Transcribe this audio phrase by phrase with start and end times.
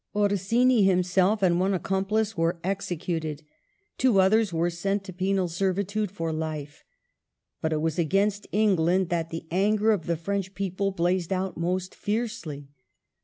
[0.15, 3.43] Orsini himself and one accomplice were executed;
[3.99, 6.83] two othei s were sent to penal servitude for life.
[7.61, 11.93] But it was against England that the anger of the French people blazed out most
[11.93, 12.71] fiercely.